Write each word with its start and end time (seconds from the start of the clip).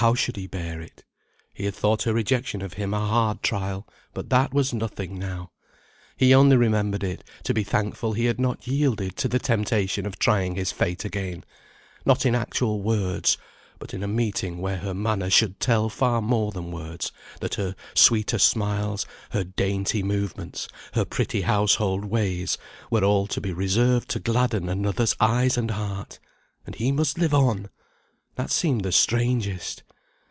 how 0.00 0.12
should 0.12 0.36
he 0.36 0.46
bear 0.48 0.80
it? 0.82 1.04
He 1.54 1.64
had 1.66 1.74
thought 1.74 2.02
her 2.02 2.12
rejection 2.12 2.60
of 2.62 2.74
him 2.74 2.92
a 2.92 2.98
hard 2.98 3.42
trial, 3.42 3.86
but 4.12 4.28
that 4.28 4.52
was 4.52 4.74
nothing 4.74 5.18
now. 5.18 5.52
He 6.16 6.34
only 6.34 6.56
remembered 6.56 7.04
it, 7.04 7.22
to 7.44 7.54
be 7.54 7.62
thankful 7.62 8.12
he 8.12 8.24
had 8.24 8.40
not 8.40 8.66
yielded 8.66 9.16
to 9.16 9.28
the 9.28 9.38
temptation 9.38 10.04
of 10.04 10.18
trying 10.18 10.56
his 10.56 10.72
fate 10.72 11.04
again, 11.06 11.44
not 12.04 12.26
in 12.26 12.34
actual 12.34 12.82
words, 12.82 13.38
but 13.78 13.94
in 13.94 14.02
a 14.02 14.08
meeting, 14.08 14.58
where 14.58 14.78
her 14.78 14.92
manner 14.92 15.30
should 15.30 15.60
tell 15.60 15.88
far 15.88 16.20
more 16.20 16.50
than 16.50 16.72
words, 16.72 17.10
that 17.40 17.54
her 17.54 17.76
sweeter 17.94 18.38
smiles, 18.38 19.06
her 19.30 19.44
dainty 19.44 20.02
movements, 20.02 20.68
her 20.92 21.04
pretty 21.04 21.42
household 21.42 22.04
ways, 22.04 22.58
were 22.90 23.04
all 23.04 23.26
to 23.28 23.40
be 23.40 23.52
reserved 23.52 24.10
to 24.10 24.18
gladden 24.20 24.68
another's 24.68 25.14
eyes 25.20 25.56
and 25.56 25.70
heart. 25.70 26.18
And 26.66 26.74
he 26.74 26.90
must 26.92 27.16
live 27.16 27.32
on; 27.32 27.70
that 28.34 28.50
seemed 28.50 28.82
the 28.84 28.92
strangest. 28.92 29.82